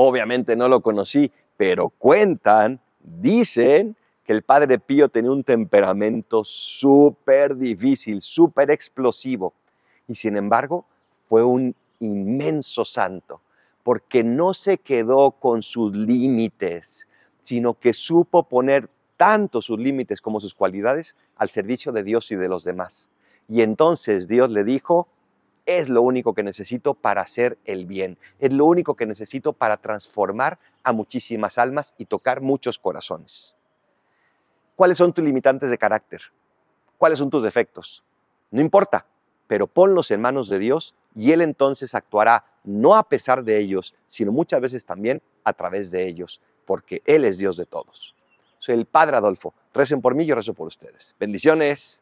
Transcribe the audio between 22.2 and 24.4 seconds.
y de los demás. Y entonces